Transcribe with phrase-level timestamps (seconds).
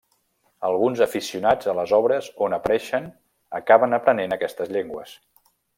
[0.69, 3.09] Alguns aficionats a les obres on apareixen
[3.63, 5.19] acaben aprenent aquestes llengües.